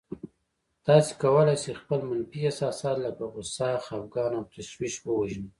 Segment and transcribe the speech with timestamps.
[0.87, 5.49] تاسې کولای شئ خپل منفي احساسات لکه غوسه، خپګان او تشويش ووژنئ.